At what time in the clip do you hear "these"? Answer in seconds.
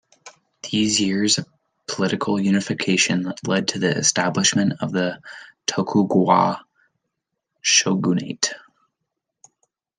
0.71-0.99